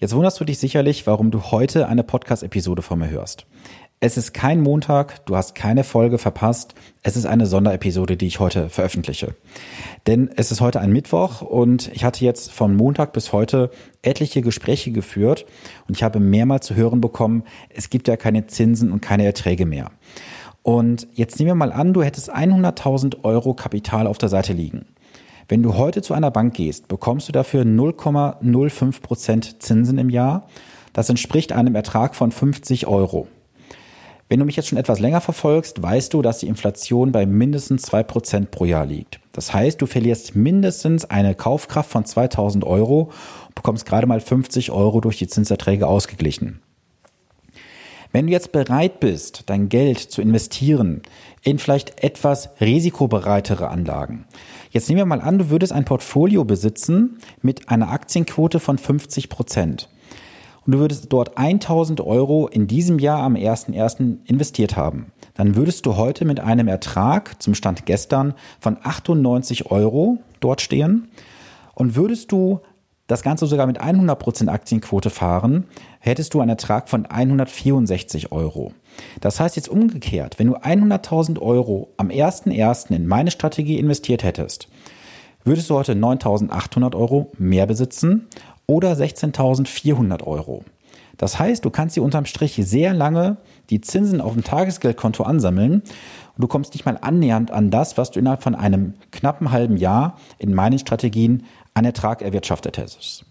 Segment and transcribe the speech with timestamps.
[0.00, 3.46] Jetzt wunderst du dich sicherlich, warum du heute eine Podcast-Episode von mir hörst.
[3.98, 6.76] Es ist kein Montag, du hast keine Folge verpasst.
[7.02, 9.34] Es ist eine Sonderepisode, die ich heute veröffentliche.
[10.06, 13.72] Denn es ist heute ein Mittwoch und ich hatte jetzt von Montag bis heute
[14.02, 15.46] etliche Gespräche geführt
[15.88, 19.66] und ich habe mehrmals zu hören bekommen, es gibt ja keine Zinsen und keine Erträge
[19.66, 19.90] mehr.
[20.62, 24.86] Und jetzt nehmen wir mal an, du hättest 100.000 Euro Kapital auf der Seite liegen.
[25.50, 30.46] Wenn du heute zu einer Bank gehst, bekommst du dafür 0,05 Prozent Zinsen im Jahr.
[30.92, 33.28] Das entspricht einem Ertrag von 50 Euro.
[34.28, 37.80] Wenn du mich jetzt schon etwas länger verfolgst, weißt du, dass die Inflation bei mindestens
[37.80, 39.20] zwei Prozent pro Jahr liegt.
[39.32, 43.10] Das heißt, du verlierst mindestens eine Kaufkraft von 2000 Euro
[43.46, 46.60] und bekommst gerade mal 50 Euro durch die Zinserträge ausgeglichen.
[48.10, 51.02] Wenn du jetzt bereit bist, dein Geld zu investieren
[51.42, 54.26] in vielleicht etwas risikobereitere Anlagen,
[54.70, 59.28] Jetzt nehmen wir mal an, du würdest ein Portfolio besitzen mit einer Aktienquote von 50
[59.30, 59.88] Prozent.
[60.66, 64.18] Und du würdest dort 1000 Euro in diesem Jahr am 1.1.
[64.26, 65.06] investiert haben.
[65.34, 71.08] Dann würdest du heute mit einem Ertrag zum Stand gestern von 98 Euro dort stehen.
[71.74, 72.60] Und würdest du
[73.08, 75.64] das Ganze sogar mit 100% Aktienquote fahren,
[75.98, 78.72] hättest du einen Ertrag von 164 Euro.
[79.20, 82.94] Das heißt jetzt umgekehrt, wenn du 100.000 Euro am 1.1.
[82.94, 84.68] in meine Strategie investiert hättest,
[85.42, 88.28] würdest du heute 9.800 Euro mehr besitzen
[88.66, 90.64] oder 16.400 Euro.
[91.18, 93.36] Das heißt, du kannst dir unterm Strich sehr lange
[93.70, 95.82] die Zinsen auf dem Tagesgeldkonto ansammeln und
[96.38, 100.16] du kommst nicht mal annähernd an das, was du innerhalb von einem knappen halben Jahr
[100.38, 101.44] in meinen Strategien
[101.74, 103.26] an Ertrag erwirtschaftet hättest.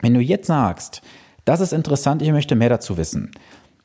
[0.00, 1.02] Wenn du jetzt sagst,
[1.44, 3.32] das ist interessant, ich möchte mehr dazu wissen.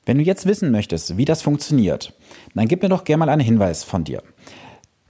[0.05, 2.13] Wenn du jetzt wissen möchtest, wie das funktioniert,
[2.53, 4.21] dann gib mir doch gerne mal einen Hinweis von dir.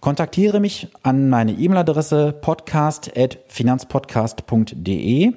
[0.06, 5.34] Kontaktiere mich an meine E-Mail-Adresse podcast.finanzpodcast.de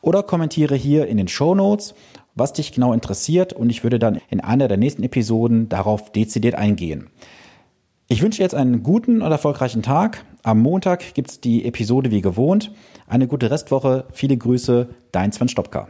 [0.00, 1.94] oder kommentiere hier in den Show Notes,
[2.34, 6.54] was dich genau interessiert und ich würde dann in einer der nächsten Episoden darauf dezidiert
[6.54, 7.10] eingehen.
[8.08, 10.24] Ich wünsche jetzt einen guten und erfolgreichen Tag.
[10.42, 12.72] Am Montag gibt's die Episode wie gewohnt.
[13.06, 14.06] Eine gute Restwoche.
[14.12, 15.88] Viele Grüße, dein Sven Stopka.